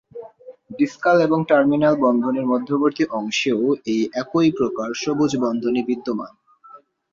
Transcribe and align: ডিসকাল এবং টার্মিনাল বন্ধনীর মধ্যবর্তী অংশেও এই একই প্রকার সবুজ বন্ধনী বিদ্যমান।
ডিসকাল 0.79 1.17
এবং 1.21 1.39
টার্মিনাল 1.47 1.95
বন্ধনীর 2.05 2.45
মধ্যবর্তী 2.45 3.03
অংশেও 3.11 3.61
এই 3.85 4.01
একই 4.21 4.49
প্রকার 4.59 4.89
সবুজ 5.01 5.31
বন্ধনী 5.43 5.81
বিদ্যমান। 5.89 6.31